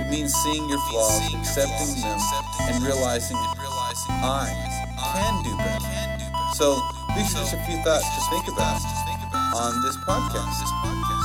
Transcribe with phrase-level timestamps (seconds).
[0.00, 2.18] It means seeing your flaws, accepting them,
[2.72, 4.48] and realizing I
[4.96, 5.84] can do better.
[6.56, 6.80] So
[7.14, 8.80] these are just a few thoughts to think about
[9.52, 10.56] on this podcast.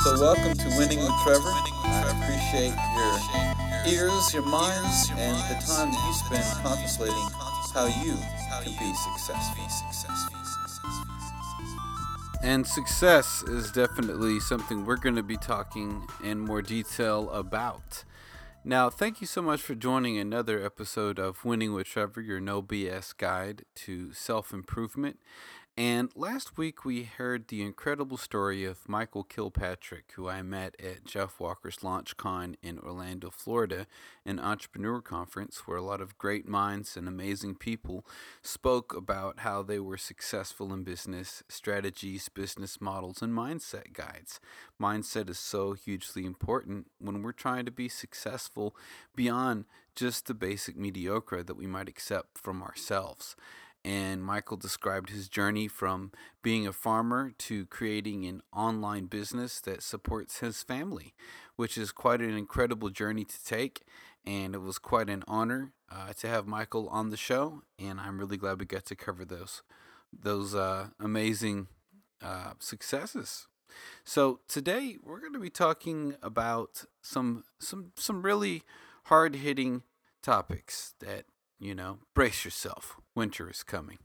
[0.04, 1.56] So welcome to Winning with Trevor.
[1.88, 3.16] I appreciate your
[3.96, 7.32] ears, your minds, and the time that you spend contemplating
[7.72, 8.20] how you
[8.52, 9.64] can be successful.
[12.44, 18.04] And success is definitely something we're going to be talking in more detail about.
[18.68, 22.64] Now, thank you so much for joining another episode of Winning with Trevor, your no
[22.64, 25.20] BS guide to self improvement.
[25.78, 31.04] And last week we heard the incredible story of Michael Kilpatrick, who I met at
[31.04, 33.86] Jeff Walker's LaunchCon in Orlando, Florida,
[34.26, 38.06] an entrepreneur conference where a lot of great minds and amazing people
[38.42, 44.40] spoke about how they were successful in business, strategies, business models, and mindset guides.
[44.82, 48.78] Mindset is so hugely important when we're trying to be successful
[49.14, 53.36] beyond just the basic mediocre that we might accept from ourselves
[53.86, 59.84] and Michael described his journey from being a farmer to creating an online business that
[59.84, 61.14] supports his family,
[61.56, 63.84] which is quite an incredible journey to take.
[64.26, 68.18] And it was quite an honor uh, to have Michael on the show, and I'm
[68.18, 69.62] really glad we got to cover those
[70.12, 71.68] those uh, amazing
[72.24, 73.46] uh, successes.
[74.04, 78.64] So today we're going to be talking about some some some really
[79.06, 79.84] hard hitting
[80.24, 81.26] topics that
[81.60, 83.98] you know brace yourself winter is coming.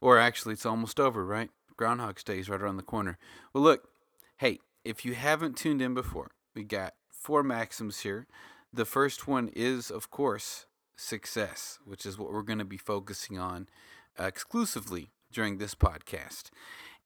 [0.00, 1.50] Or actually, it's almost over, right?
[1.76, 3.18] Groundhog's Day is right around the corner.
[3.54, 3.88] Well, look,
[4.38, 8.26] hey, if you haven't tuned in before, we got four maxims here.
[8.72, 13.38] The first one is, of course, success, which is what we're going to be focusing
[13.38, 13.68] on
[14.18, 16.50] exclusively during this podcast.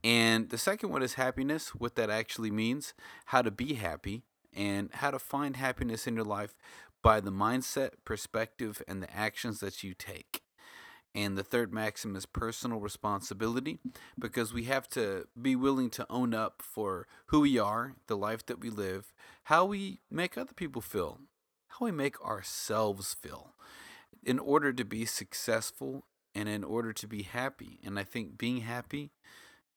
[0.02, 2.94] And the second one is happiness, what that actually means,
[3.26, 6.54] how to be happy, and how to find happiness in your life
[7.02, 10.43] by the mindset, perspective, and the actions that you take.
[11.14, 13.78] And the third maxim is personal responsibility
[14.18, 18.44] because we have to be willing to own up for who we are, the life
[18.46, 19.12] that we live,
[19.44, 21.20] how we make other people feel,
[21.68, 23.54] how we make ourselves feel
[24.24, 27.78] in order to be successful and in order to be happy.
[27.84, 29.12] And I think being happy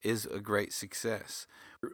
[0.02, 1.46] is a great success.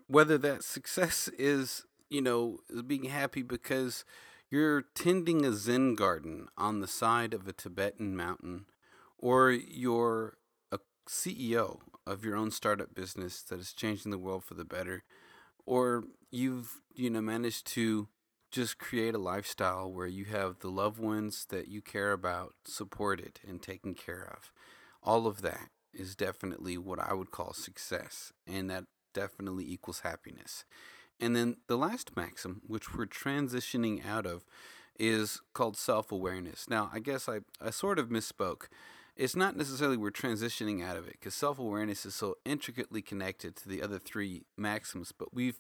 [0.08, 4.06] Whether that success is, you know, being happy because
[4.50, 8.68] you're tending a Zen garden on the side of a Tibetan mountain
[9.24, 10.36] or you're
[10.70, 15.06] a CEO of your own startup business that is changing the world for the better,
[15.66, 18.10] or you've you know managed to
[18.52, 23.40] just create a lifestyle where you have the loved ones that you care about supported
[23.48, 24.52] and taken care of.
[25.02, 30.66] All of that is definitely what I would call success, and that definitely equals happiness.
[31.18, 34.44] And then the last maxim, which we're transitioning out of,
[35.00, 36.70] is called self awareness.
[36.70, 38.64] Now, I guess I, I sort of misspoke
[39.16, 43.56] it's not necessarily we're transitioning out of it because self awareness is so intricately connected
[43.58, 45.12] to the other three maxims.
[45.12, 45.58] But we've,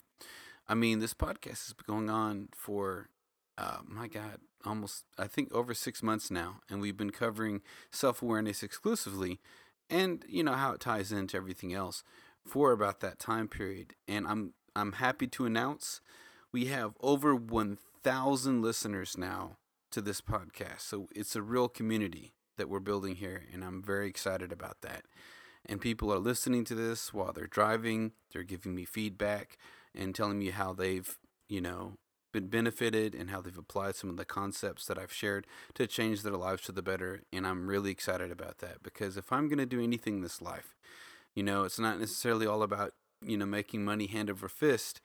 [0.67, 3.09] I mean, this podcast has been going on for,
[3.57, 6.61] uh, my God, almost, I think, over six months now.
[6.69, 9.39] And we've been covering self awareness exclusively
[9.89, 12.03] and, you know, how it ties into everything else
[12.45, 13.93] for about that time period.
[14.07, 16.01] And I'm, I'm happy to announce
[16.51, 19.57] we have over 1,000 listeners now
[19.91, 20.81] to this podcast.
[20.81, 25.03] So it's a real community that we're building here, and I'm very excited about that.
[25.65, 29.57] And people are listening to this while they're driving, they're giving me feedback
[29.95, 31.93] and telling me how they've, you know,
[32.33, 36.23] been benefited and how they've applied some of the concepts that I've shared to change
[36.23, 37.21] their lives to the better.
[37.31, 40.41] And I'm really excited about that because if I'm going to do anything in this
[40.41, 40.75] life,
[41.35, 44.99] you know, it's not necessarily all about, you know, making money hand over fist.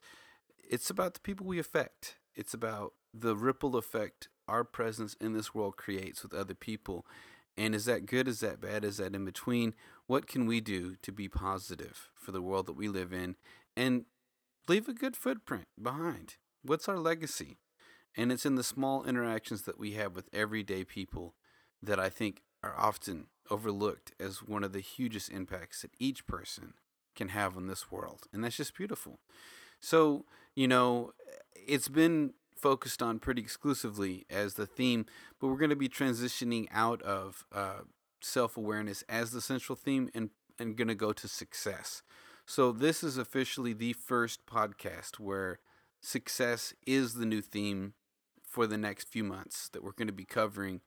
[0.69, 2.17] It's about the people we affect.
[2.35, 7.05] It's about the ripple effect our presence in this world creates with other people
[7.59, 8.29] and is that good?
[8.29, 8.85] Is that bad?
[8.85, 9.73] Is that in between?
[10.07, 13.35] What can we do to be positive for the world that we live in
[13.75, 14.05] and
[14.69, 16.37] leave a good footprint behind?
[16.63, 17.57] What's our legacy?
[18.15, 21.35] And it's in the small interactions that we have with everyday people
[21.83, 26.75] that I think are often overlooked as one of the hugest impacts that each person
[27.13, 28.21] can have on this world.
[28.31, 29.19] And that's just beautiful.
[29.81, 30.23] So,
[30.55, 31.11] you know,
[31.53, 35.05] it's been focused on pretty exclusively as the theme,
[35.39, 37.81] but we're going to be transitioning out of uh,
[38.21, 42.01] self awareness as the central theme and, and going to go to success.
[42.45, 45.59] So, this is officially the first podcast where
[46.01, 47.93] success is the new theme
[48.43, 50.81] for the next few months that we're going to be covering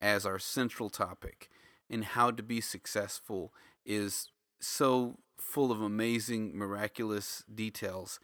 [0.00, 1.50] as our central topic.
[1.90, 3.52] And how to be successful
[3.84, 4.28] is
[4.60, 8.20] so full of amazing, miraculous details.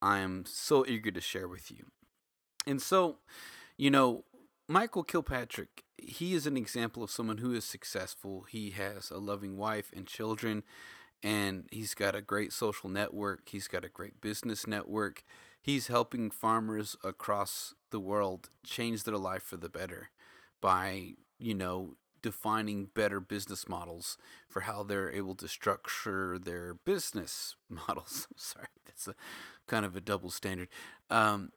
[0.00, 1.86] I am so eager to share with you.
[2.66, 3.18] And so,
[3.76, 4.24] you know,
[4.68, 8.46] Michael Kilpatrick, he is an example of someone who is successful.
[8.48, 10.62] He has a loving wife and children,
[11.22, 13.48] and he's got a great social network.
[13.48, 15.24] He's got a great business network.
[15.60, 20.10] He's helping farmers across the world change their life for the better
[20.60, 24.18] by, you know, defining better business models
[24.48, 28.28] for how they're able to structure their business models.
[28.36, 29.14] Sorry, that's a
[29.66, 30.68] kind of a double standard.
[31.10, 31.52] Um,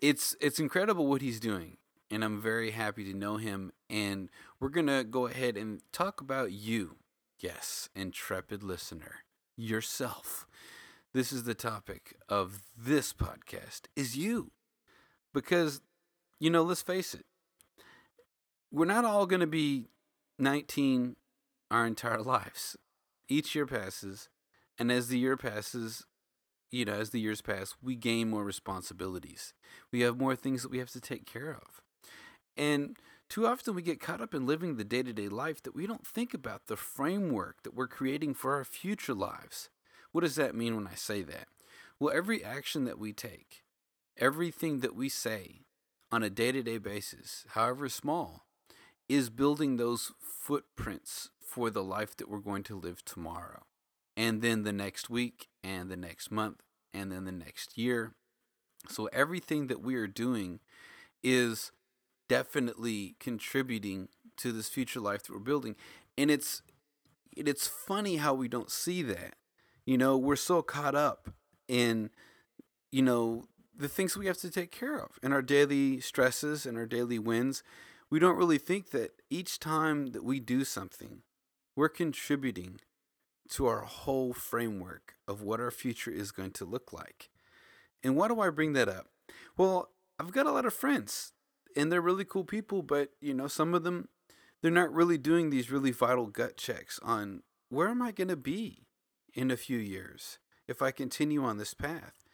[0.00, 1.76] it's it's incredible what he's doing,
[2.10, 3.72] and I'm very happy to know him.
[3.88, 4.30] And
[4.60, 6.96] we're gonna go ahead and talk about you,
[7.40, 9.24] yes, intrepid listener,
[9.56, 10.46] yourself.
[11.12, 14.50] This is the topic of this podcast: is you,
[15.32, 15.80] because
[16.40, 17.24] you know, let's face it,
[18.70, 19.88] we're not all gonna be
[20.38, 21.16] 19
[21.70, 22.76] our entire lives.
[23.28, 24.28] Each year passes,
[24.78, 26.04] and as the year passes,
[26.74, 29.54] you know, as the years pass, we gain more responsibilities.
[29.92, 31.82] We have more things that we have to take care of.
[32.56, 32.96] And
[33.28, 35.86] too often we get caught up in living the day to day life that we
[35.86, 39.70] don't think about the framework that we're creating for our future lives.
[40.10, 41.46] What does that mean when I say that?
[42.00, 43.62] Well, every action that we take,
[44.18, 45.66] everything that we say
[46.10, 48.46] on a day to day basis, however small,
[49.08, 53.62] is building those footprints for the life that we're going to live tomorrow.
[54.16, 56.62] And then the next week, and the next month,
[56.92, 58.12] and then the next year.
[58.88, 60.60] So everything that we are doing
[61.22, 61.72] is
[62.28, 65.74] definitely contributing to this future life that we're building.
[66.16, 66.62] And it's
[67.36, 69.34] it's funny how we don't see that.
[69.86, 71.30] You know, we're so caught up
[71.66, 72.10] in
[72.92, 73.46] you know
[73.76, 77.18] the things we have to take care of and our daily stresses and our daily
[77.18, 77.64] wins
[78.14, 81.22] we don't really think that each time that we do something,
[81.74, 82.80] we're contributing
[83.50, 87.30] to our whole framework of what our future is going to look like.
[88.02, 89.08] And why do I bring that up?
[89.56, 91.32] Well, I've got a lot of friends
[91.76, 94.08] and they're really cool people, but you know, some of them
[94.62, 98.36] they're not really doing these really vital gut checks on where am I going to
[98.36, 98.86] be
[99.34, 102.24] in a few years if I continue on this path.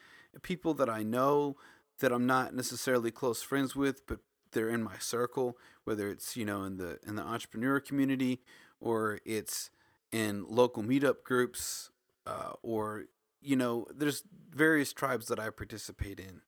[0.43, 1.57] People that I know
[1.99, 4.21] that I'm not necessarily close friends with, but
[4.53, 8.43] they're in my circle, whether it's you know in the in the entrepreneur community
[8.81, 9.71] or it's
[10.13, 11.91] in local meetup groups
[12.27, 13.05] uh, or
[13.41, 16.43] you know there's various tribes that I participate in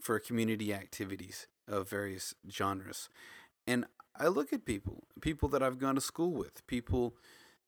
[0.00, 3.08] for community activities of various genres,
[3.66, 3.86] and
[4.16, 7.14] I look at people, people that I've gone to school with, people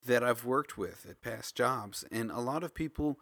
[0.07, 3.19] that I've worked with at past jobs, and a lot of people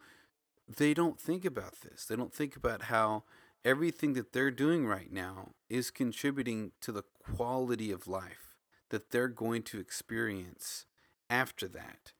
[0.69, 2.05] they don't think about this.
[2.05, 3.25] They don't think about how
[3.65, 7.05] everything that they're doing right now is contributing to the
[7.35, 8.57] quality of life
[8.91, 10.87] that they're going to experience
[11.31, 12.13] after that.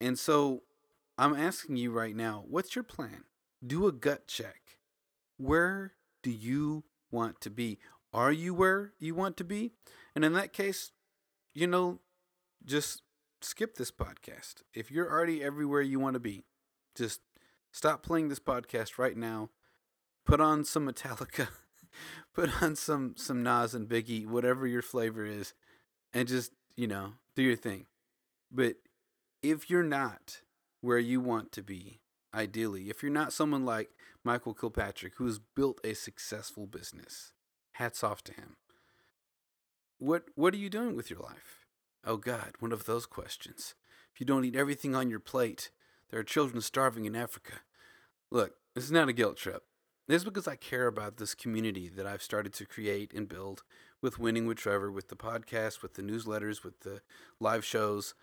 [0.00, 0.62] And so
[1.16, 3.24] I'm asking you right now, what's your plan?
[3.66, 4.78] Do a gut check.
[5.36, 7.78] Where do you want to be?
[8.12, 9.72] Are you where you want to be?
[10.14, 10.92] And in that case,
[11.54, 12.00] you know,
[12.64, 13.02] just
[13.40, 14.62] skip this podcast.
[14.74, 16.44] If you're already everywhere you want to be,
[16.94, 17.20] just
[17.72, 19.50] stop playing this podcast right now
[20.28, 21.48] put on some Metallica,
[22.34, 25.54] put on some some Nas and Biggie, whatever your flavor is,
[26.12, 27.86] and just you know do your thing.
[28.52, 28.76] But
[29.42, 30.42] if you're not
[30.80, 32.00] where you want to be,
[32.34, 33.90] ideally, if you're not someone like
[34.24, 37.32] Michael Kilpatrick who's built a successful business,
[37.72, 38.56] hats off to him.
[39.98, 41.66] What what are you doing with your life?
[42.04, 43.74] Oh God, one of those questions.
[44.12, 45.70] If you don't eat everything on your plate,
[46.10, 47.60] there are children starving in Africa.
[48.30, 49.64] Look, this is not a guilt trip.
[50.06, 53.62] This is because I care about this community that I've started to create and build
[54.00, 57.02] with Winning with Trevor, with the podcast, with the newsletters, with the
[57.40, 58.14] live shows.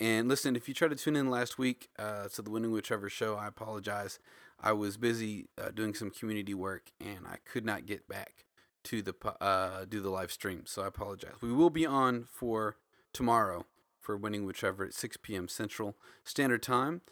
[0.00, 2.84] And listen, if you tried to tune in last week uh, to the Winning with
[2.84, 4.18] Trevor show, I apologize.
[4.60, 8.44] I was busy uh, doing some community work and I could not get back
[8.84, 11.34] to the uh, do the live stream, so I apologize.
[11.40, 12.76] We will be on for
[13.12, 13.66] tomorrow
[14.00, 15.46] for Winning with Trevor at 6 p.m.
[15.46, 17.02] Central Standard Time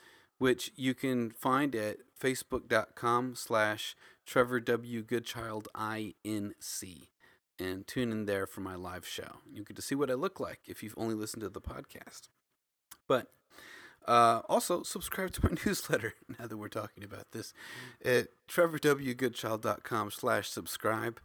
[0.40, 3.94] which you can find at facebook.com slash
[4.24, 5.02] Trevor W.
[5.02, 7.08] Goodchild INC.
[7.58, 9.36] And tune in there for my live show.
[9.52, 12.30] You get to see what I look like if you've only listened to the podcast.
[13.10, 13.26] But
[14.06, 17.52] uh, also, subscribe to my newsletter now that we're talking about this
[18.04, 21.18] at trevorwgoodchild.com slash subscribe.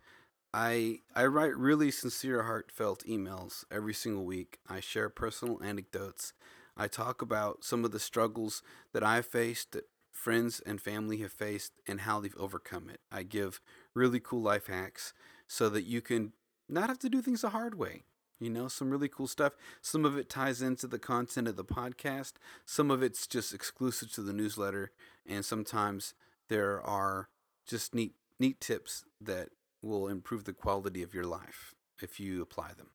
[0.51, 4.57] I, I write really sincere, heartfelt emails every single week.
[4.67, 6.33] I share personal anecdotes
[6.77, 8.61] I talk about some of the struggles
[8.93, 12.99] that I've faced, that friends and family have faced, and how they've overcome it.
[13.11, 13.61] I give
[13.93, 15.13] really cool life hacks
[15.47, 16.33] so that you can
[16.67, 18.03] not have to do things the hard way.
[18.39, 19.53] You know, some really cool stuff.
[19.81, 22.33] Some of it ties into the content of the podcast,
[22.65, 24.91] some of it's just exclusive to the newsletter,
[25.25, 26.13] and sometimes
[26.49, 27.29] there are
[27.65, 29.49] just neat neat tips that
[29.81, 31.73] will improve the quality of your life.
[32.01, 32.89] if you apply them.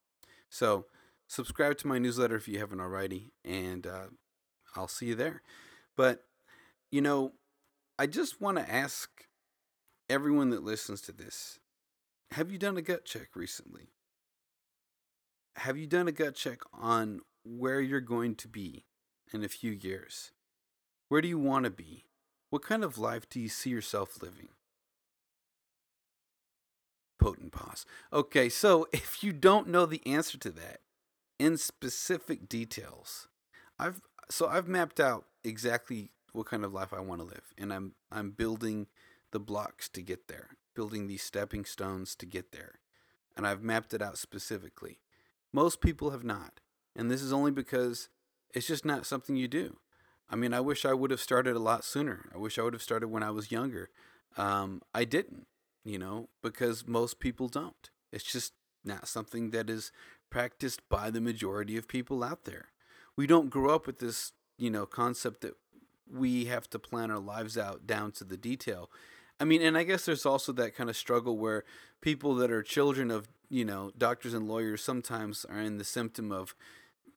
[0.50, 0.85] So,
[1.26, 4.09] subscribe to my newsletter if you haven't already, and uh,
[4.76, 5.42] I'll see you there.
[5.97, 6.25] But,
[6.90, 7.32] you know,
[7.99, 9.09] I just want to ask
[10.11, 11.59] everyone that listens to this
[12.32, 13.88] have you done a gut check recently?
[15.60, 18.86] Have you done a gut check on where you're going to be
[19.30, 20.32] in a few years?
[21.10, 22.06] Where do you want to be?
[22.48, 24.48] What kind of life do you see yourself living?
[27.18, 27.84] Potent pause.
[28.10, 30.80] Okay, so if you don't know the answer to that
[31.38, 33.28] in specific details,
[33.78, 34.00] I've
[34.30, 37.92] so I've mapped out exactly what kind of life I want to live, and I'm
[38.10, 38.86] I'm building
[39.30, 42.78] the blocks to get there, building these stepping stones to get there,
[43.36, 45.00] and I've mapped it out specifically.
[45.52, 46.61] Most people have not,
[46.95, 48.09] and this is only because
[48.54, 49.78] it's just not something you do.
[50.28, 52.30] I mean, I wish I would have started a lot sooner.
[52.33, 53.90] I wish I would have started when I was younger.
[54.37, 55.47] Um, I didn't,
[55.85, 57.90] you know, because most people don't.
[58.12, 58.52] It's just
[58.85, 59.90] not something that is
[60.30, 62.66] practiced by the majority of people out there.
[63.16, 65.54] We don't grow up with this, you know, concept that
[66.11, 68.88] we have to plan our lives out down to the detail.
[69.40, 71.64] I mean, and I guess there's also that kind of struggle where
[72.02, 76.30] people that are children of, you know, doctors and lawyers sometimes are in the symptom
[76.30, 76.54] of,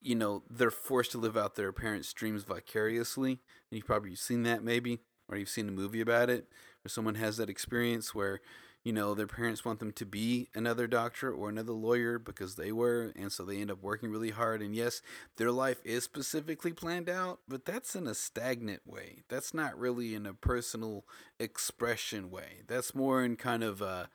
[0.01, 3.31] you know, they're forced to live out their parents' dreams vicariously.
[3.31, 6.47] And you've probably seen that maybe, or you've seen a movie about it,
[6.81, 8.39] where someone has that experience where,
[8.83, 12.71] you know, their parents want them to be another doctor or another lawyer because they
[12.71, 14.61] were, and so they end up working really hard.
[14.61, 15.01] And yes,
[15.37, 19.23] their life is specifically planned out, but that's in a stagnant way.
[19.29, 21.05] That's not really in a personal
[21.39, 22.63] expression way.
[22.67, 24.09] That's more in kind of a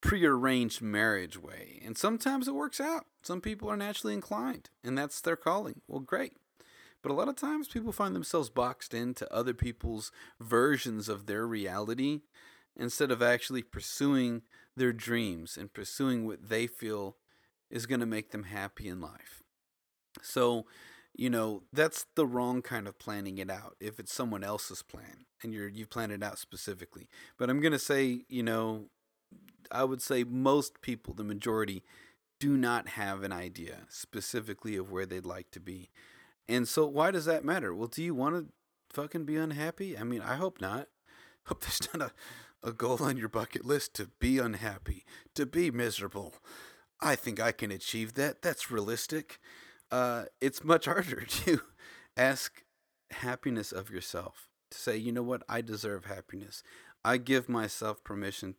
[0.00, 1.80] prearranged marriage way.
[1.84, 3.06] And sometimes it works out.
[3.22, 5.80] Some people are naturally inclined, and that's their calling.
[5.88, 6.34] Well, great.
[7.02, 11.44] But a lot of times people find themselves boxed into other people's versions of their
[11.48, 12.20] reality
[12.76, 14.42] instead of actually pursuing
[14.76, 17.16] their dreams and pursuing what they feel
[17.70, 19.42] is going to make them happy in life.
[20.20, 20.66] So,
[21.14, 25.26] you know, that's the wrong kind of planning it out if it's someone else's plan
[25.42, 27.08] and you're you plan it out specifically.
[27.38, 28.86] But I'm going to say, you know,
[29.70, 31.82] I would say most people, the majority,
[32.40, 35.90] do not have an idea specifically of where they'd like to be.
[36.48, 37.74] And so why does that matter?
[37.74, 38.52] Well, do you want to
[38.90, 39.96] fucking be unhappy?
[39.96, 40.88] I mean, I hope not.
[41.46, 42.12] Hope there's not a
[42.62, 45.04] a goal on your bucket list to be unhappy,
[45.34, 46.34] to be miserable.
[47.00, 48.42] I think I can achieve that.
[48.42, 49.40] That's realistic.
[49.90, 51.60] Uh, it's much harder to
[52.16, 52.62] ask
[53.10, 56.62] happiness of yourself, to say, you know what, I deserve happiness.
[57.04, 58.54] I give myself permission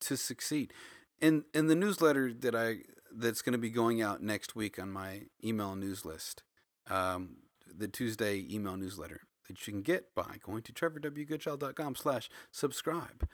[0.00, 0.72] to succeed.
[1.20, 2.78] In in the newsletter that I
[3.14, 6.42] that's going to be going out next week on my email news list,
[6.88, 13.28] um, the Tuesday email newsletter that you can get by going to trevorwgoodchild.com slash subscribe.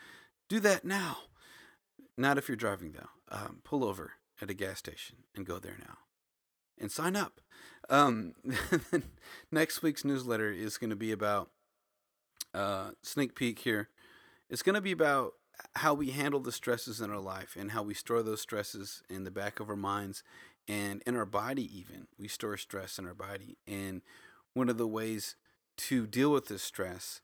[0.48, 1.18] Do that now.
[2.16, 3.08] Not if you're driving, though.
[3.30, 5.98] Um, pull over at a gas station and go there now
[6.78, 7.40] and sign up.
[7.88, 8.34] Um,
[9.52, 11.50] next week's newsletter is going to be about
[12.54, 13.88] uh, sneak peek here.
[14.50, 15.34] It's going to be about
[15.76, 19.24] how we handle the stresses in our life and how we store those stresses in
[19.24, 20.22] the back of our minds
[20.68, 24.02] and in our body even we store stress in our body and
[24.54, 25.36] one of the ways
[25.76, 27.20] to deal with this stress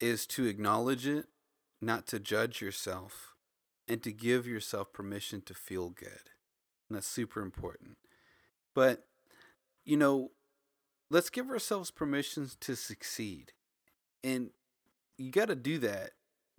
[0.00, 1.26] is to acknowledge it,
[1.80, 3.34] not to judge yourself,
[3.88, 6.30] and to give yourself permission to feel good.
[6.88, 7.96] And that's super important.
[8.74, 9.06] But,
[9.84, 10.30] you know,
[11.10, 13.52] let's give ourselves permissions to succeed.
[14.24, 14.50] And
[15.18, 16.10] you got to do that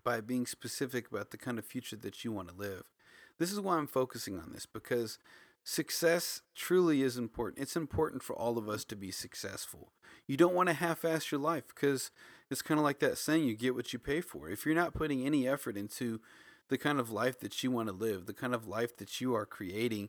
[0.04, 2.90] by being specific about the kind of future that you want to live.
[3.38, 5.18] This is why I'm focusing on this because
[5.64, 7.62] success truly is important.
[7.62, 9.92] It's important for all of us to be successful.
[10.26, 12.10] You don't want to half ass your life because
[12.50, 14.48] it's kind of like that saying you get what you pay for.
[14.48, 16.20] If you're not putting any effort into
[16.68, 19.34] the kind of life that you want to live, the kind of life that you
[19.34, 20.08] are creating,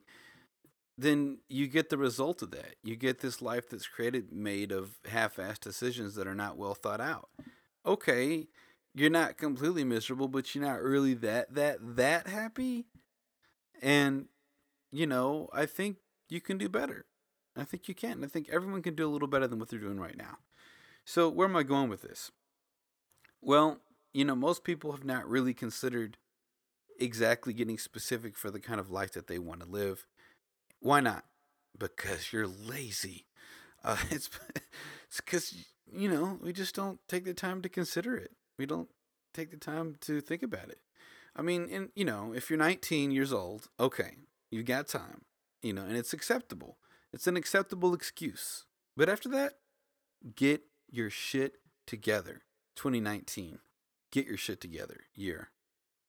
[0.97, 2.75] then you get the result of that.
[2.83, 6.73] You get this life that's created made of half assed decisions that are not well
[6.73, 7.29] thought out.
[7.85, 8.47] Okay,
[8.93, 12.85] you're not completely miserable, but you're not really that that that happy.
[13.81, 14.27] And
[14.91, 15.97] you know, I think
[16.29, 17.05] you can do better.
[17.57, 18.23] I think you can.
[18.23, 20.37] I think everyone can do a little better than what they're doing right now.
[21.05, 22.31] So, where am I going with this?
[23.41, 23.79] Well,
[24.13, 26.17] you know, most people have not really considered
[26.99, 30.05] exactly getting specific for the kind of life that they want to live.
[30.79, 31.25] Why not?
[31.77, 33.25] Because you're lazy.
[33.83, 34.29] Uh, it's
[35.07, 35.55] it's because
[35.91, 38.31] you know we just don't take the time to consider it.
[38.57, 38.89] We don't
[39.33, 40.79] take the time to think about it.
[41.35, 44.15] I mean, and you know, if you're 19 years old, okay,
[44.51, 45.21] You've got time,
[45.61, 46.77] you know, and it's acceptable.
[47.15, 48.65] It's an acceptable excuse.
[48.97, 49.53] But after that,
[50.35, 51.53] get your shit
[51.87, 52.41] together.
[52.75, 53.59] 2019.
[54.11, 55.47] Get your shit together year.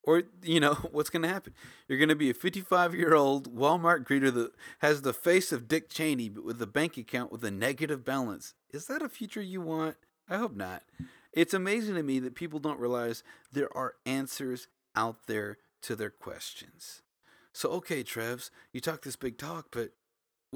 [0.02, 1.54] Or, you know, what's going to happen?
[1.86, 5.68] You're going to be a 55 year old Walmart greeter that has the face of
[5.68, 8.54] Dick Cheney, but with a bank account with a negative balance.
[8.70, 9.96] Is that a future you want?
[10.28, 10.82] I hope not.
[11.32, 13.22] It's amazing to me that people don't realize
[13.52, 17.02] there are answers out there to their questions.
[17.52, 19.92] So, okay, Trevs, you talk this big talk, but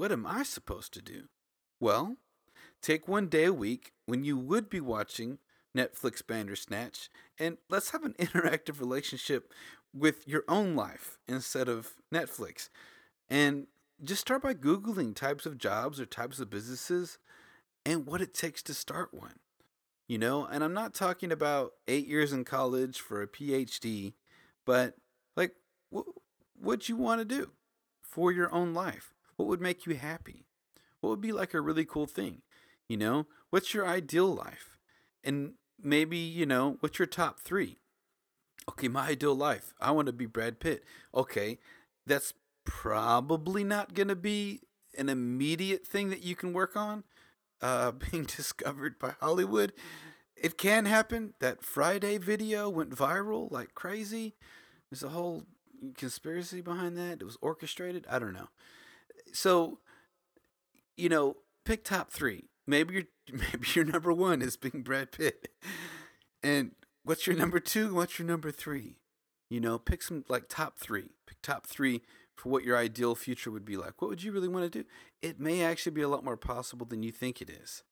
[0.01, 1.25] what am I supposed to do?
[1.79, 2.15] Well,
[2.81, 5.37] take one day a week when you would be watching
[5.77, 9.53] Netflix Bandersnatch, and let's have an interactive relationship
[9.93, 12.69] with your own life instead of Netflix.
[13.29, 13.67] And
[14.03, 17.19] just start by Googling types of jobs or types of businesses
[17.85, 19.35] and what it takes to start one.
[20.07, 24.13] You know, and I'm not talking about eight years in college for a PhD,
[24.65, 24.95] but
[25.37, 25.51] like
[25.91, 26.07] what
[26.59, 27.51] what you want to do
[28.01, 29.13] for your own life.
[29.41, 30.45] What would make you happy?
[30.99, 32.43] What would be like a really cool thing?
[32.87, 34.77] You know, what's your ideal life?
[35.23, 37.79] And maybe, you know, what's your top three?
[38.69, 39.73] Okay, my ideal life.
[39.81, 40.83] I want to be Brad Pitt.
[41.15, 41.57] Okay,
[42.05, 44.61] that's probably not going to be
[44.95, 47.03] an immediate thing that you can work on.
[47.61, 49.73] Uh, being discovered by Hollywood.
[50.35, 51.33] It can happen.
[51.39, 54.35] That Friday video went viral like crazy.
[54.91, 55.45] There's a whole
[55.97, 57.21] conspiracy behind that.
[57.21, 58.05] It was orchestrated.
[58.07, 58.49] I don't know.
[59.33, 59.79] So,
[60.97, 62.49] you know, pick top three.
[62.67, 65.49] Maybe your maybe your number one is being Brad Pitt.
[66.43, 66.71] And
[67.03, 67.93] what's your number two?
[67.93, 68.97] What's your number three?
[69.49, 71.09] You know, pick some like top three.
[71.27, 72.01] Pick top three
[72.35, 74.01] for what your ideal future would be like.
[74.01, 74.87] What would you really want to do?
[75.21, 77.83] It may actually be a lot more possible than you think it is.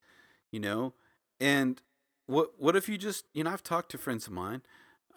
[0.52, 0.94] You know?
[1.40, 1.82] And
[2.26, 4.62] what what if you just you know, I've talked to friends of mine,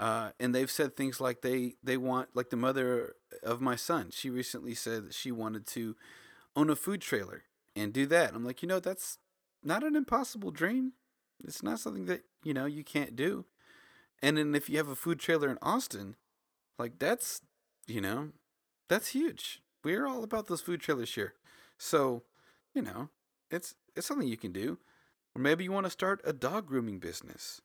[0.02, 4.11] uh, and they've said things like they they want like the mother of my son.
[4.11, 5.94] She recently said that she wanted to
[6.56, 7.44] own a food trailer
[7.76, 8.35] and do that.
[8.35, 9.18] I'm like, you know, that's
[9.62, 10.94] not an impossible dream.
[11.44, 13.44] It's not something that, you know, you can't do.
[14.21, 16.16] And then if you have a food trailer in Austin,
[16.80, 17.40] like that's,
[17.87, 18.30] you know,
[18.88, 19.62] that's huge.
[19.85, 21.35] We're all about those food trailers here.
[21.78, 22.25] So,
[22.75, 23.11] you know,
[23.52, 24.79] it's it's something you can do.
[25.37, 27.61] Or maybe you want to start a dog grooming business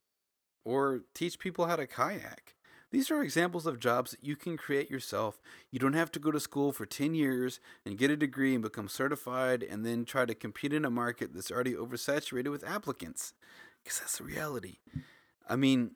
[0.68, 2.54] or teach people how to kayak.
[2.92, 5.42] These are examples of jobs that you can create yourself.
[5.72, 8.62] You don't have to go to school for 10 years and get a degree and
[8.62, 13.34] become certified and then try to compete in a market that's already oversaturated with applicants.
[13.82, 14.80] Because that's the reality.
[15.48, 15.92] I mean,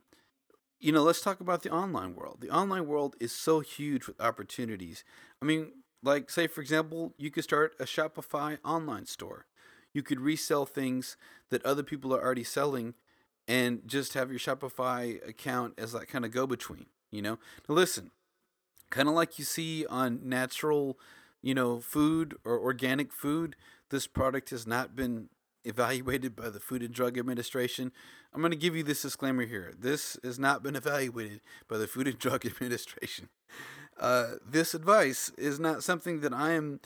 [0.79, 2.37] you know, let's talk about the online world.
[2.39, 5.03] The online world is so huge with opportunities.
[5.41, 9.47] I mean, like, say, for example, you could start a Shopify online store.
[9.93, 11.17] You could resell things
[11.49, 12.93] that other people are already selling
[13.47, 17.37] and just have your Shopify account as that kind of go between, you know?
[17.67, 18.11] Now, listen,
[18.89, 20.99] kind of like you see on natural,
[21.41, 23.55] you know, food or organic food,
[23.89, 25.29] this product has not been
[25.63, 27.91] evaluated by the Food and Drug Administration.
[28.33, 29.73] I'm going to give you this disclaimer here.
[29.77, 33.29] This has not been evaluated by the Food and Drug Administration.
[33.99, 36.79] Uh, this advice is not something that I am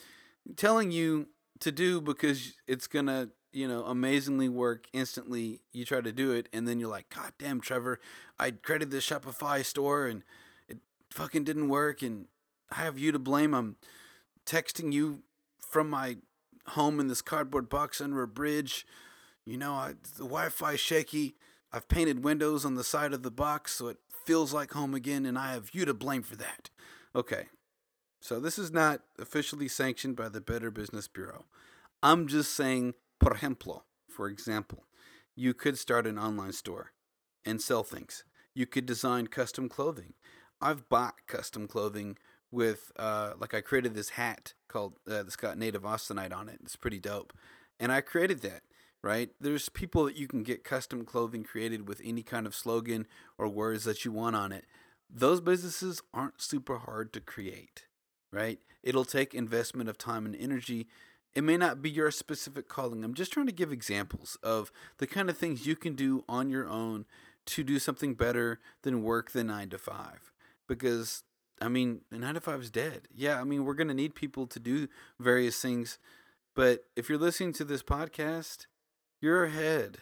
[0.56, 1.28] telling you
[1.60, 5.60] to do because it's going to you know, amazingly work instantly.
[5.72, 7.98] You try to do it, and then you're like, God damn, Trevor,
[8.38, 10.22] I created this Shopify store and
[10.68, 10.78] it
[11.10, 12.26] fucking didn't work, and
[12.70, 13.54] I have you to blame.
[13.54, 13.76] I'm
[14.44, 15.22] texting you
[15.58, 16.18] from my
[16.68, 18.86] home in this cardboard box under a bridge.
[19.46, 21.36] You know, I, the Wi Fi shaky.
[21.72, 25.24] I've painted windows on the side of the box so it feels like home again,
[25.24, 26.68] and I have you to blame for that.
[27.14, 27.46] Okay,
[28.20, 31.46] so this is not officially sanctioned by the Better Business Bureau.
[32.02, 34.84] I'm just saying Por ejemplo, for example,
[35.34, 36.92] you could start an online store
[37.44, 38.24] and sell things.
[38.54, 40.14] You could design custom clothing.
[40.60, 42.16] I've bought custom clothing
[42.50, 46.60] with, uh, like, I created this hat called uh, that's got Native Austinite on it.
[46.62, 47.32] It's pretty dope,
[47.78, 48.62] and I created that.
[49.02, 49.30] Right?
[49.40, 53.06] There's people that you can get custom clothing created with any kind of slogan
[53.38, 54.64] or words that you want on it.
[55.08, 57.86] Those businesses aren't super hard to create,
[58.32, 58.58] right?
[58.82, 60.88] It'll take investment of time and energy
[61.36, 63.04] it may not be your specific calling.
[63.04, 66.48] I'm just trying to give examples of the kind of things you can do on
[66.48, 67.04] your own
[67.44, 70.32] to do something better than work the nine to five.
[70.66, 71.24] Because,
[71.60, 73.02] I mean, the nine to five is dead.
[73.14, 74.88] Yeah, I mean, we're going to need people to do
[75.20, 75.98] various things.
[76.54, 78.64] But if you're listening to this podcast,
[79.20, 79.98] you're ahead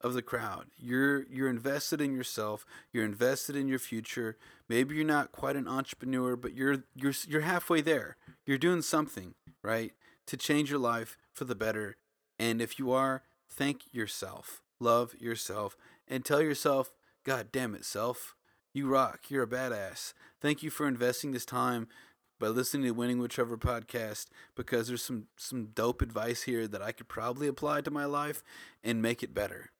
[0.00, 0.68] of the crowd.
[0.78, 2.64] You're you're invested in yourself.
[2.94, 4.38] You're invested in your future.
[4.70, 8.16] Maybe you're not quite an entrepreneur, but you're you're you're halfway there.
[8.46, 9.92] You're doing something, right?
[10.28, 11.96] To change your life for the better.
[12.38, 16.92] And if you are, thank yourself, love yourself, and tell yourself,
[17.24, 18.36] God damn it, self,
[18.72, 19.22] you rock.
[19.28, 20.12] You're a badass.
[20.40, 21.88] Thank you for investing this time
[22.38, 26.82] by listening to Winning with Trevor podcast because there's some some dope advice here that
[26.82, 28.42] I could probably apply to my life
[28.84, 29.70] and make it better.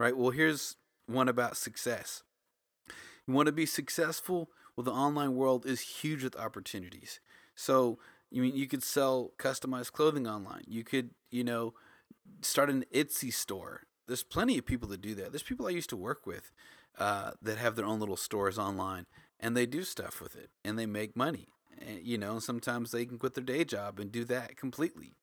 [0.00, 0.16] Right?
[0.16, 2.22] Well, here's one about success.
[3.26, 4.50] You want to be successful?
[4.74, 7.20] Well, the online world is huge with opportunities.
[7.54, 7.98] So,
[8.30, 10.64] you mean you could sell customized clothing online.
[10.66, 11.74] You could, you know,
[12.42, 13.82] start an Etsy store.
[14.06, 15.32] There's plenty of people that do that.
[15.32, 16.50] There's people I used to work with
[16.98, 19.06] uh, that have their own little stores online
[19.40, 21.48] and they do stuff with it and they make money.
[21.78, 25.16] And, you know, sometimes they can quit their day job and do that completely.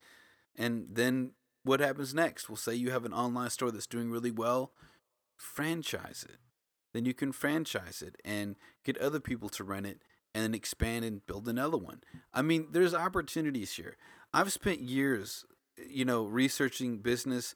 [0.55, 1.31] And then
[1.63, 2.47] what happens next?
[2.47, 4.71] We'll say you have an online store that's doing really well,
[5.35, 6.37] franchise it.
[6.93, 10.01] Then you can franchise it and get other people to run it
[10.35, 12.01] and then expand and build another one.
[12.33, 13.95] I mean, there's opportunities here.
[14.33, 15.45] I've spent years,
[15.89, 17.55] you know, researching business.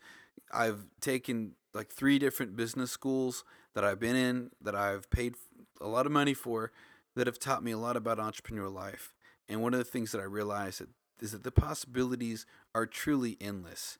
[0.53, 3.43] I've taken like three different business schools
[3.75, 5.35] that I've been in that I've paid
[5.81, 6.71] a lot of money for
[7.17, 9.13] that have taught me a lot about entrepreneurial life.
[9.49, 10.81] And one of the things that I realized
[11.19, 13.97] is that the possibilities are truly endless.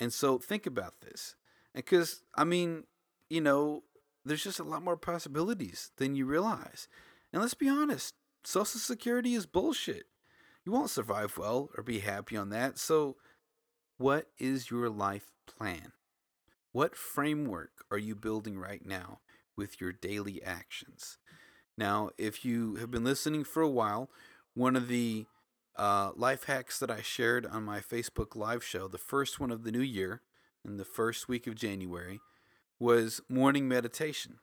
[0.00, 1.36] And so think about this.
[1.74, 2.84] Because, I mean,
[3.28, 3.82] you know,
[4.24, 6.88] there's just a lot more possibilities than you realize.
[7.30, 8.14] And let's be honest,
[8.44, 10.06] Social Security is bullshit.
[10.64, 12.78] You won't survive well or be happy on that.
[12.78, 13.16] So,
[13.98, 15.92] what is your life plan?
[16.72, 19.20] What framework are you building right now
[19.56, 21.18] with your daily actions?
[21.76, 24.10] Now, if you have been listening for a while,
[24.54, 25.26] one of the
[25.76, 29.64] uh, life hacks that I shared on my Facebook live show, the first one of
[29.64, 30.22] the new year,
[30.64, 32.20] in the first week of January,
[32.78, 34.38] was morning meditation.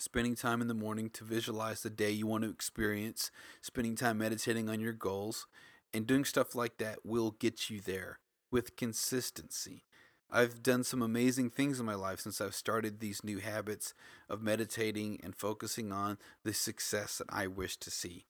[0.00, 4.16] Spending time in the morning to visualize the day you want to experience, spending time
[4.16, 5.46] meditating on your goals,
[5.92, 8.18] and doing stuff like that will get you there
[8.50, 9.84] with consistency.
[10.30, 13.92] I've done some amazing things in my life since I've started these new habits
[14.26, 18.24] of meditating and focusing on the success that I wish to see.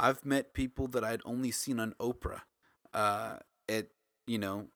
[0.00, 2.40] I've met people that I'd only seen on Oprah
[2.92, 3.36] uh,
[3.68, 3.86] at,
[4.26, 4.66] you know,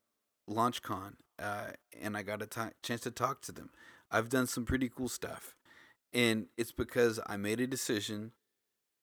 [0.49, 1.71] LaunchCon, uh,
[2.01, 3.71] and I got a t- chance to talk to them.
[4.09, 5.57] I've done some pretty cool stuff.
[6.13, 8.33] And it's because I made a decision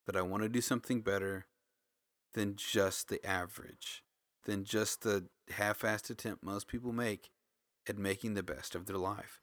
[0.06, 1.46] that I want to do something better
[2.34, 4.04] than just the average,
[4.46, 7.30] than just the half assed attempt most people make
[7.88, 9.42] at making the best of their life.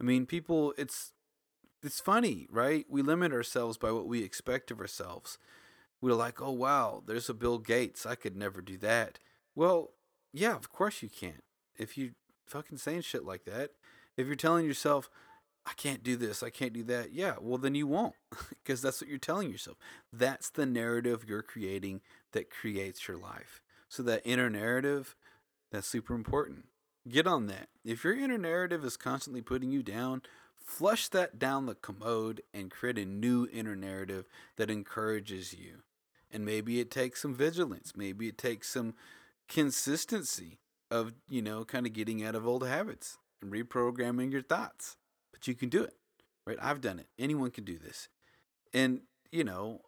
[0.00, 1.12] I mean, people, it's
[1.82, 2.86] it's funny, right?
[2.88, 5.38] We limit ourselves by what we expect of ourselves.
[6.00, 8.06] We're like, oh wow, there's a Bill Gates.
[8.06, 9.18] I could never do that.
[9.54, 9.90] Well,
[10.32, 11.44] yeah, of course you can't.
[11.76, 12.12] If you
[12.46, 13.70] fucking saying shit like that,
[14.16, 15.10] if you're telling yourself,
[15.66, 18.14] I can't do this, I can't do that, yeah, well then you won't,
[18.50, 19.78] because that's what you're telling yourself.
[20.12, 23.62] That's the narrative you're creating that creates your life.
[23.88, 25.16] So that inner narrative,
[25.70, 26.66] that's super important.
[27.08, 27.68] Get on that.
[27.84, 30.22] If your inner narrative is constantly putting you down,
[30.64, 35.82] flush that down the commode and create a new inner narrative that encourages you.
[36.30, 38.94] And maybe it takes some vigilance, maybe it takes some
[39.48, 40.58] consistency
[40.90, 44.96] of, you know, kind of getting out of old habits and reprogramming your thoughts.
[45.34, 45.94] But you can do it,
[46.46, 46.58] right?
[46.62, 47.08] I've done it.
[47.18, 48.08] Anyone can do this.
[48.72, 49.00] And,
[49.32, 49.80] you know,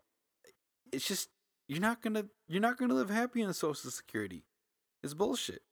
[0.92, 1.28] it's just
[1.68, 4.44] you're not going to you're not going to live happy on social security.
[5.02, 5.62] It's bullshit.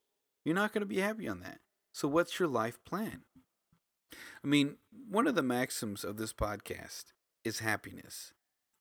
[0.44, 1.58] You're not going to be happy on that.
[1.92, 3.22] So, what's your life plan?
[4.12, 4.76] I mean,
[5.08, 7.06] one of the maxims of this podcast
[7.44, 8.32] is happiness.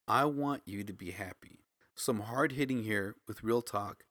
[0.08, 1.66] I want you to be happy.
[1.96, 4.04] Some hard hitting here with real talk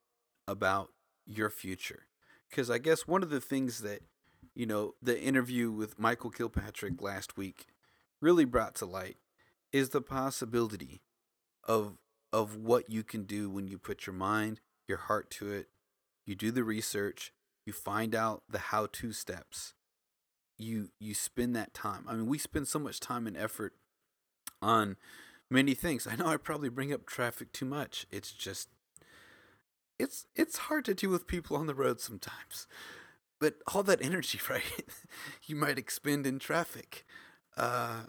[0.49, 0.89] about
[1.27, 2.07] your future.
[2.49, 4.03] Because I guess one of the things that,
[4.55, 7.67] you know, the interview with Michael Kilpatrick last week
[8.21, 9.17] really brought to light
[9.73, 11.03] is the possibility
[11.65, 11.99] of
[12.33, 15.69] of what you can do when you put your mind, your heart to it,
[16.25, 17.31] you do the research,
[17.67, 19.75] you find out the how-to steps.
[20.59, 22.05] You you spend that time.
[22.09, 23.75] I mean we spend so much time and effort
[24.61, 24.97] on
[25.51, 26.07] many things.
[26.07, 28.07] I know i probably bring up traffic too much.
[28.11, 28.69] It's just
[29.99, 32.67] it's it's hard to deal with people on the road sometimes
[33.43, 34.85] but all that energy right
[35.45, 37.05] you might expend in traffic
[37.57, 38.03] uh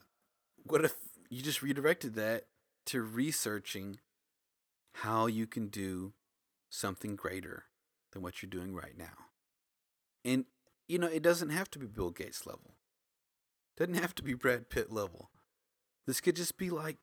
[0.64, 0.94] what if
[1.30, 2.46] you just redirected that
[2.86, 4.00] to researching
[4.98, 6.14] how you can do
[6.70, 7.66] something greater
[8.12, 9.24] than what you're doing right now
[10.26, 10.46] and,
[10.88, 12.76] you know, it doesn't have to be Bill Gates level.
[13.78, 15.32] Doesn't have to be Brad Pitt level.
[16.06, 16.98] This could just be like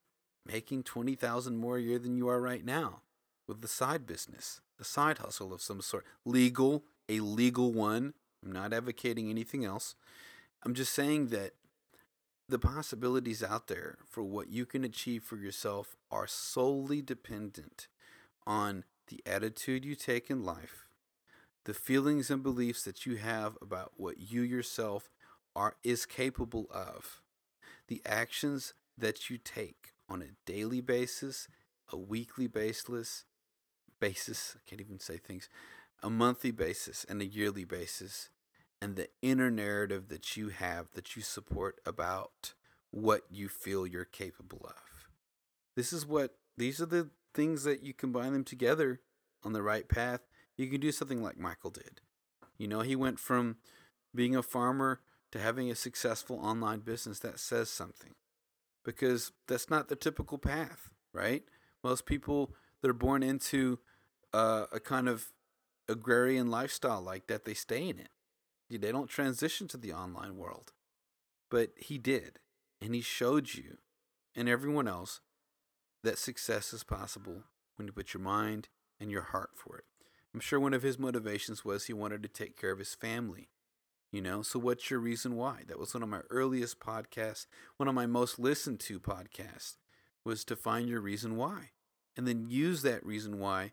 [0.47, 3.03] making 20,000 more a year than you are right now
[3.47, 6.05] with the side business, a side hustle of some sort.
[6.25, 8.15] Legal, a legal one.
[8.45, 9.95] I'm not advocating anything else.
[10.65, 11.53] I'm just saying that
[12.49, 17.87] the possibilities out there for what you can achieve for yourself are solely dependent
[18.47, 20.87] on the attitude you take in life
[21.65, 25.11] the feelings and beliefs that you have about what you yourself
[25.55, 27.21] are is capable of,
[27.89, 31.49] the actions that you take on a daily basis,
[31.93, 33.25] a weekly basis,
[34.01, 35.49] basis, I can't even say things,
[36.03, 38.31] a monthly basis and a yearly basis,
[38.81, 42.55] and the inner narrative that you have that you support about
[42.91, 45.09] what you feel you're capable of.
[45.77, 49.01] This is what these are the things that you combine them together
[49.45, 50.21] on the right path.
[50.57, 52.01] You can do something like Michael did.
[52.59, 53.57] You know, he went from
[54.15, 55.01] being a farmer
[55.33, 57.21] to having a successful online business.
[57.21, 58.15] That says something
[58.85, 61.45] because that's not the typical path, right?
[61.83, 63.79] Most people that are born into
[64.33, 65.33] uh, a kind of
[65.91, 68.11] agrarian lifestyle like that, they stay in it.
[68.71, 70.73] They don't transition to the online world.
[71.51, 72.39] But he did.
[72.81, 73.79] And he showed you
[74.35, 75.21] and everyone else
[76.03, 77.43] that success is possible
[77.77, 78.69] when you put your mind
[79.01, 79.85] and your heart for it.
[80.33, 83.51] I'm sure one of his motivations was he wanted to take care of his family.
[84.13, 85.63] You know, so what's your reason why?
[85.67, 89.77] That was one of my earliest podcasts, one of my most listened to podcasts,
[90.25, 91.71] was to find your reason why.
[92.17, 93.73] And then use that reason why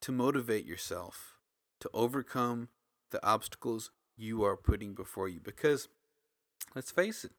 [0.00, 1.35] to motivate yourself
[1.80, 2.68] to overcome
[3.10, 5.40] the obstacles you are putting before you.
[5.40, 5.88] Because
[6.74, 7.32] let's face it,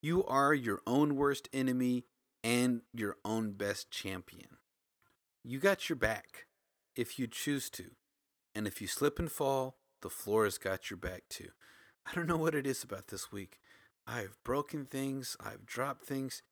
[0.00, 2.04] you are your own worst enemy
[2.44, 4.58] and your own best champion.
[5.42, 6.46] You got your back
[6.94, 7.92] if you choose to.
[8.54, 11.50] And if you slip and fall, the floor has got your back too.
[12.06, 13.58] I don't know what it is about this week.
[14.06, 16.42] I've broken things, I've dropped things.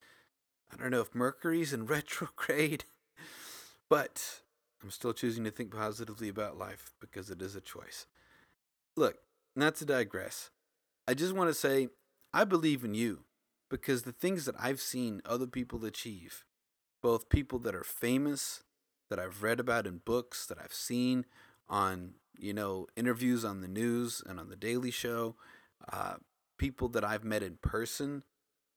[0.71, 2.85] I don't know if Mercury's in retrograde,
[3.89, 4.41] but
[4.81, 8.05] I'm still choosing to think positively about life because it is a choice.
[8.95, 9.17] Look,
[9.55, 10.51] not to digress,
[11.07, 11.89] I just want to say
[12.33, 13.23] I believe in you
[13.69, 16.45] because the things that I've seen other people achieve,
[17.01, 18.63] both people that are famous,
[19.09, 21.25] that I've read about in books, that I've seen
[21.69, 25.35] on, you know, interviews on the news and on the Daily Show,
[25.91, 26.15] uh,
[26.57, 28.23] people that I've met in person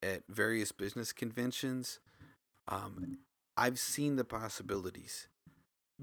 [0.01, 1.99] at various business conventions,
[2.67, 3.19] um,
[3.57, 5.27] I've seen the possibilities.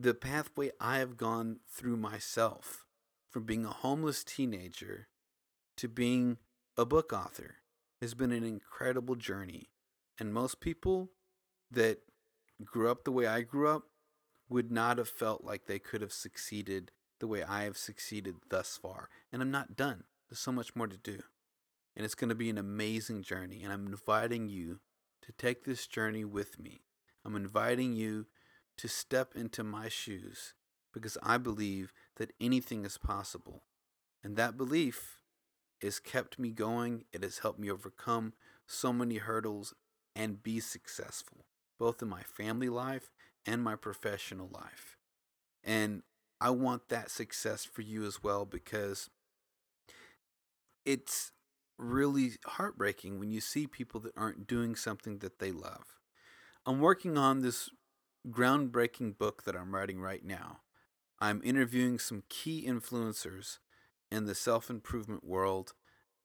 [0.00, 2.86] The pathway I have gone through myself
[3.28, 5.08] from being a homeless teenager
[5.76, 6.36] to being
[6.76, 7.56] a book author
[8.00, 9.70] has been an incredible journey.
[10.16, 11.10] And most people
[11.72, 11.98] that
[12.64, 13.88] grew up the way I grew up
[14.48, 18.76] would not have felt like they could have succeeded the way I have succeeded thus
[18.80, 19.08] far.
[19.32, 20.04] And I'm not done.
[20.30, 21.18] There's so much more to do.
[21.96, 23.64] And it's going to be an amazing journey.
[23.64, 24.78] And I'm inviting you
[25.22, 26.82] to take this journey with me.
[27.24, 28.26] I'm inviting you
[28.78, 30.54] to step into my shoes
[30.92, 33.62] because I believe that anything is possible.
[34.24, 35.22] And that belief
[35.82, 37.04] has kept me going.
[37.12, 38.32] It has helped me overcome
[38.66, 39.74] so many hurdles
[40.16, 41.44] and be successful,
[41.78, 43.12] both in my family life
[43.46, 44.96] and my professional life.
[45.62, 46.02] And
[46.40, 49.10] I want that success for you as well because
[50.84, 51.32] it's
[51.78, 55.98] really heartbreaking when you see people that aren't doing something that they love.
[56.66, 57.70] I'm working on this
[58.26, 60.60] groundbreaking book that I'm writing right now.
[61.20, 63.58] I'm interviewing some key influencers
[64.10, 65.74] in the self improvement world.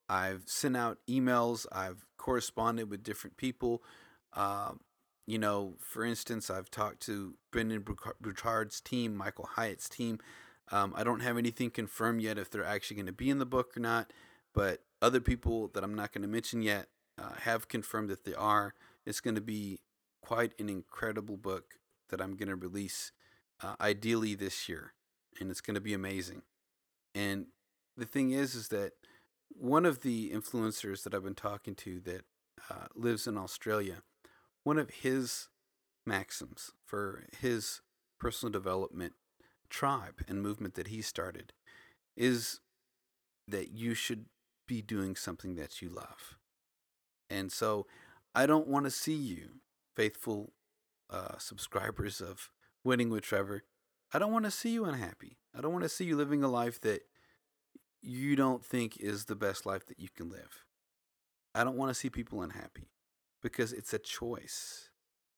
[0.08, 3.82] I've sent out emails, I've corresponded with different people.
[4.32, 4.72] Uh,
[5.26, 7.84] you know, for instance, I've talked to Brendon
[8.20, 10.18] Burchard's team, Michael Hyatt's team.
[10.70, 13.46] Um, I don't have anything confirmed yet if they're actually going to be in the
[13.46, 14.12] book or not,
[14.54, 18.34] but other people that I'm not going to mention yet uh, have confirmed that they
[18.34, 18.74] are.
[19.06, 19.80] It's going to be
[20.22, 21.74] quite an incredible book
[22.14, 23.10] that I'm going to release
[23.60, 24.92] uh, ideally this year,
[25.40, 26.42] and it's going to be amazing.
[27.12, 27.46] And
[27.96, 28.92] the thing is, is that
[29.48, 32.22] one of the influencers that I've been talking to that
[32.70, 34.02] uh, lives in Australia,
[34.62, 35.48] one of his
[36.06, 37.80] maxims for his
[38.20, 39.14] personal development
[39.68, 41.52] tribe and movement that he started
[42.16, 42.60] is
[43.48, 44.26] that you should
[44.68, 46.36] be doing something that you love.
[47.28, 47.88] And so
[48.36, 49.54] I don't want to see you,
[49.96, 50.52] faithful
[51.14, 52.50] uh, subscribers of
[52.82, 53.62] Winning with Trevor,
[54.12, 55.38] I don't want to see you unhappy.
[55.56, 57.02] I don't want to see you living a life that
[58.02, 60.64] you don't think is the best life that you can live.
[61.54, 62.90] I don't want to see people unhappy
[63.40, 64.90] because it's a choice.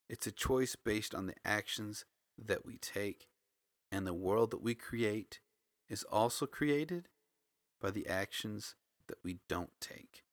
[0.09, 2.05] It's a choice based on the actions
[2.37, 3.27] that we take,
[3.91, 5.39] and the world that we create
[5.89, 7.07] is also created
[7.79, 8.75] by the actions
[9.07, 10.23] that we don't take.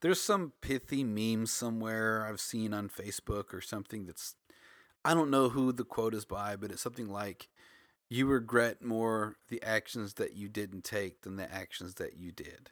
[0.00, 4.36] There's some pithy meme somewhere I've seen on Facebook or something that's,
[5.04, 7.48] I don't know who the quote is by, but it's something like,
[8.08, 12.70] you regret more the actions that you didn't take than the actions that you did.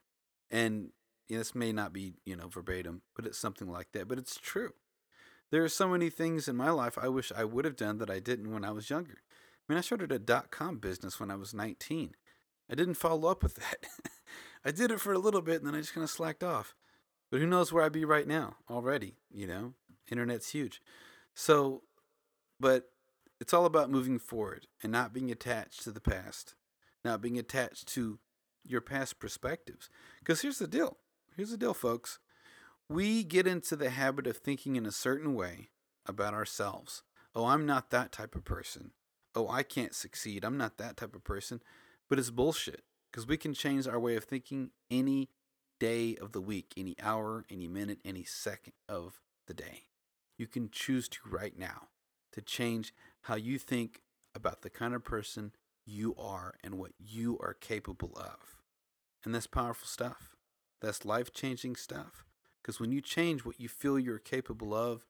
[0.51, 0.91] And
[1.31, 4.07] this may not be, you know, verbatim, but it's something like that.
[4.07, 4.75] But it's true.
[5.51, 8.11] There are so many things in my life I wish I would have done that
[8.11, 9.23] I didn't when I was younger.
[9.23, 12.15] I mean, I started a dot com business when I was 19.
[12.71, 13.87] I didn't follow up with that.
[14.65, 16.75] I did it for a little bit and then I just kind of slacked off.
[17.31, 19.75] But who knows where I'd be right now already, you know?
[20.11, 20.83] Internet's huge.
[21.35, 21.83] So,
[22.59, 22.91] but
[23.41, 26.55] it's all about moving forward and not being attached to the past,
[27.05, 28.19] not being attached to
[28.65, 29.89] your past perspectives.
[30.19, 30.99] Because here's the deal
[31.37, 32.19] here's the deal, folks.
[32.89, 35.71] We get into the habit of thinking in a certain way
[36.07, 37.03] about ourselves.
[37.35, 38.91] Oh, I'm not that type of person.
[39.35, 40.45] Oh, I can't succeed.
[40.45, 41.63] I'm not that type of person.
[42.09, 45.31] But it's bullshit because we can change our way of thinking any
[45.81, 49.87] day of the week, any hour, any minute, any second of the day.
[50.39, 51.89] You can choose to right now
[52.33, 54.03] to change how you think
[54.35, 55.53] about the kind of person
[55.85, 58.61] you are and what you are capable of.
[59.25, 60.37] And that's powerful stuff.
[60.81, 62.25] That's life changing stuff.
[62.63, 65.05] Because when you change what you feel you're capable of,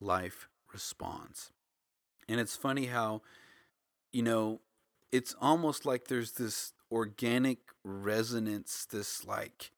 [0.00, 1.52] life responds.
[2.28, 3.22] And it's funny how,
[4.12, 4.60] you know,
[5.10, 9.70] it's almost like there's this organic resonance, this like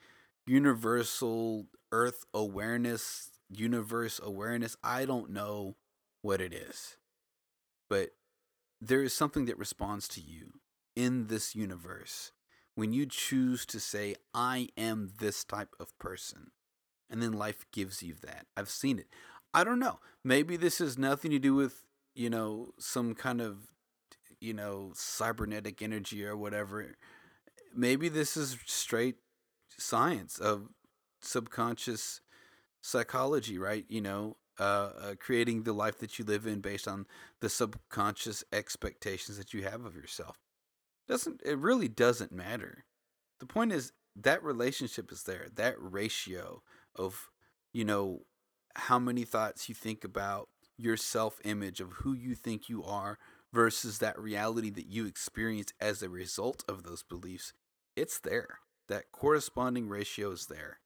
[0.48, 4.76] universal earth awareness, universe awareness.
[4.82, 5.76] I don't know
[6.22, 6.96] what it is,
[7.88, 8.10] but
[8.80, 10.54] there is something that responds to you
[10.96, 12.32] in this universe
[12.74, 16.52] when you choose to say, I am this type of person.
[17.10, 18.46] And then life gives you that.
[18.56, 19.06] I've seen it.
[19.54, 19.98] I don't know.
[20.22, 23.72] Maybe this has nothing to do with, you know, some kind of,
[24.40, 26.96] you know, cybernetic energy or whatever.
[27.74, 29.16] Maybe this is straight
[29.78, 30.68] science of
[31.20, 32.20] subconscious
[32.80, 33.84] psychology, right?
[33.88, 37.06] You know, uh, uh, creating the life that you live in based on
[37.40, 40.38] the subconscious expectations that you have of yourself.
[41.06, 42.84] Doesn't it really doesn't matter?
[43.40, 45.46] The point is that relationship is there.
[45.54, 46.62] That ratio
[46.96, 47.30] of
[47.72, 48.22] you know
[48.74, 53.18] how many thoughts you think about your self image of who you think you are
[53.52, 57.52] versus that reality that you experience as a result of those beliefs.
[57.96, 58.58] It's there.
[58.88, 60.80] That corresponding ratio is there.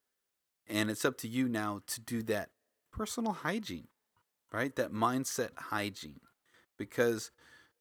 [0.68, 2.50] And it's up to you now to do that
[2.92, 3.88] personal hygiene,
[4.52, 4.74] right?
[4.76, 6.20] That mindset hygiene.
[6.78, 7.30] Because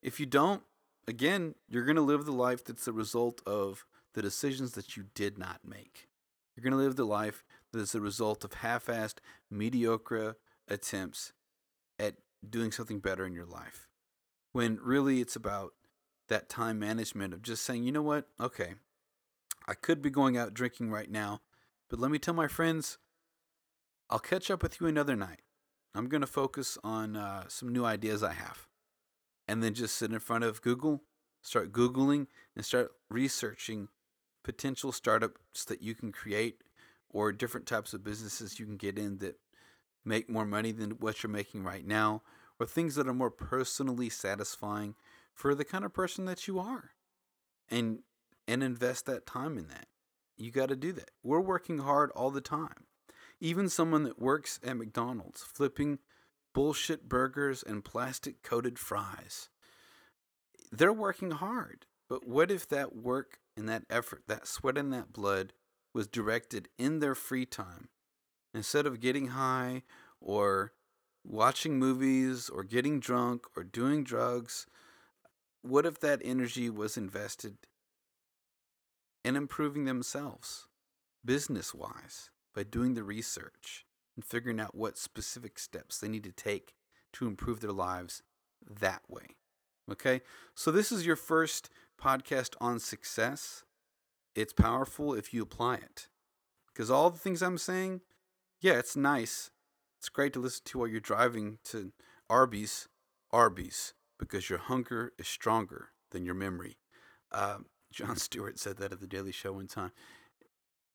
[0.02, 0.62] if you don't,
[1.06, 5.04] again, you're going to live the life that's the result of the decisions that you
[5.14, 6.08] did not make.
[6.54, 9.16] You're going to live the life that is the result of half assed,
[9.50, 10.36] mediocre
[10.68, 11.32] attempts
[11.98, 12.16] at
[12.48, 13.88] doing something better in your life.
[14.52, 15.72] When really it's about
[16.28, 18.28] that time management of just saying, you know what?
[18.38, 18.74] Okay,
[19.66, 21.40] I could be going out drinking right now,
[21.88, 22.98] but let me tell my friends,
[24.10, 25.40] I'll catch up with you another night.
[25.94, 28.66] I'm going to focus on uh, some new ideas I have.
[29.46, 31.02] And then just sit in front of Google,
[31.42, 33.88] start Googling, and start researching
[34.42, 36.62] potential startups that you can create
[37.08, 39.36] or different types of businesses you can get in that
[40.04, 42.22] make more money than what you're making right now,
[42.58, 44.94] or things that are more personally satisfying
[45.34, 46.90] for the kind of person that you are.
[47.70, 48.00] And
[48.46, 49.86] and invest that time in that.
[50.36, 51.10] You got to do that.
[51.22, 52.86] We're working hard all the time.
[53.40, 55.98] Even someone that works at McDonald's flipping
[56.54, 59.48] bullshit burgers and plastic coated fries.
[60.70, 61.86] They're working hard.
[62.08, 65.54] But what if that work and that effort, that sweat and that blood
[65.94, 67.88] was directed in their free time
[68.54, 69.82] instead of getting high
[70.20, 70.72] or
[71.24, 74.66] watching movies or getting drunk or doing drugs?
[75.62, 77.56] What if that energy was invested
[79.24, 80.68] and improving themselves
[81.24, 86.32] business wise by doing the research and figuring out what specific steps they need to
[86.32, 86.74] take
[87.12, 88.22] to improve their lives
[88.68, 89.36] that way.
[89.90, 90.20] Okay,
[90.54, 91.68] so this is your first
[92.00, 93.64] podcast on success.
[94.34, 96.08] It's powerful if you apply it.
[96.72, 98.00] Because all the things I'm saying,
[98.60, 99.50] yeah, it's nice.
[99.98, 101.92] It's great to listen to while you're driving to
[102.30, 102.88] Arby's.
[103.30, 106.76] Arby's, because your hunger is stronger than your memory.
[107.30, 109.92] Um, Jon Stewart said that at the Daily Show one time.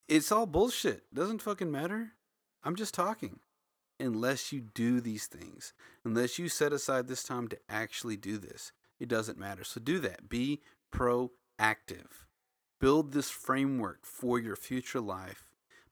[0.08, 1.04] It's all bullshit.
[1.14, 2.14] Doesn't fucking matter.
[2.64, 3.40] I'm just talking.
[4.00, 5.74] Unless you do these things,
[6.06, 9.64] unless you set aside this time to actually do this, it doesn't matter.
[9.64, 10.30] So do that.
[10.30, 10.62] Be
[10.94, 12.26] proactive.
[12.80, 15.48] Build this framework for your future life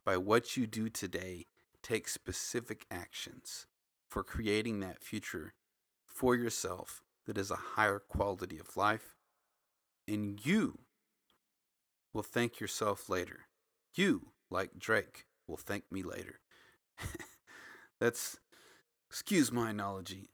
[0.05, 1.47] by what you do today.
[1.81, 3.65] Take specific actions
[4.07, 5.53] for creating that future
[6.05, 9.15] for yourself that is a higher quality of life.
[10.07, 10.79] And you
[12.15, 13.41] will thank yourself later.
[13.93, 16.39] You, like Drake, will thank me later.
[17.99, 18.37] That's,
[19.09, 20.29] excuse my analogy.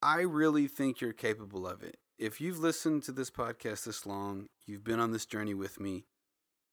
[0.00, 1.96] I really think you're capable of it.
[2.16, 6.04] If you've listened to this podcast this long, you've been on this journey with me.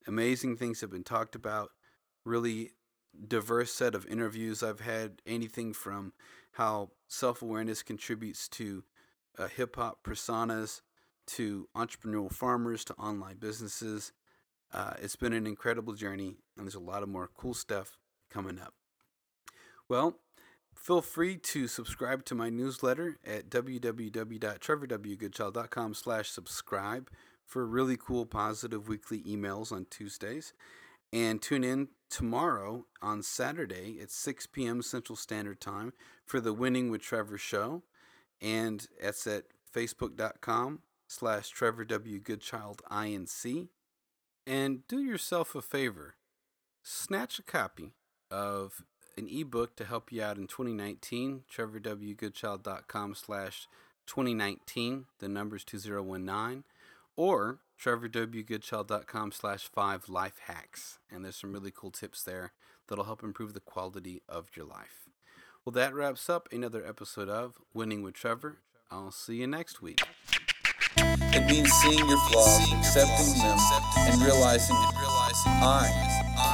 [0.08, 1.72] Amazing things have been talked about.
[2.24, 2.74] Really
[3.28, 5.22] diverse set of interviews I've had.
[5.26, 6.14] Anything from
[6.54, 8.84] how self awareness contributes to
[9.40, 10.82] uh, hip hop personas
[11.28, 14.12] to entrepreneurial farmers to online businesses.
[14.74, 17.98] Uh, it's been an incredible journey, and there's a lot of more cool stuff
[18.30, 18.74] coming up.
[19.88, 20.20] Well,
[20.76, 27.10] feel free to subscribe to my newsletter at www.trevorwgoodchild.com slash subscribe
[27.46, 30.54] for really cool positive weekly emails on Tuesdays.
[31.14, 34.82] And tune in tomorrow on Saturday at 6 p.m.
[34.82, 35.94] Central Standard Time
[36.26, 37.84] for the Winning with Trevor show.
[38.42, 42.20] And that's at facebook.com slash Trevor W.
[42.20, 43.70] Goodchild INC.
[44.48, 46.16] And do yourself a favor.
[46.84, 47.94] Snatch a copy
[48.30, 48.84] of
[49.18, 51.44] an ebook to help you out in 2019.
[51.52, 53.68] TrevorWGoodchild.com slash
[54.06, 55.06] 2019.
[55.20, 56.64] The number's 2019.
[57.16, 61.00] Or TrevorWGoodchild.com slash 5 life hacks.
[61.10, 62.52] And there's some really cool tips there
[62.88, 65.10] that'll help improve the quality of your life.
[65.64, 68.58] Well, that wraps up another episode of Winning with Trevor.
[68.92, 70.02] I'll see you next week.
[70.98, 73.58] It means seeing your flaws, accepting them,
[74.08, 74.76] and realizing
[75.60, 75.92] I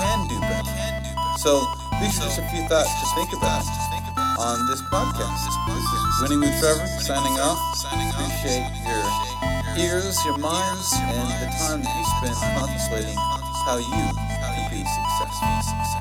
[0.01, 1.37] can do better.
[1.37, 1.61] So
[2.01, 3.65] these are just a few thoughts to think about
[4.39, 5.45] on this podcast.
[5.69, 7.61] This is Winning with Trevor signing off.
[7.85, 9.05] Appreciate your
[9.77, 13.17] ears, your minds, and the time that you spend contemplating
[13.65, 13.85] how you
[14.17, 16.00] can be successful.